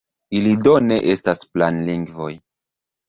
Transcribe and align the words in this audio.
Ili 0.37 0.53
do 0.67 0.73
ne 0.85 0.97
estas 1.15 1.45
"planlingvoj". 1.57 2.31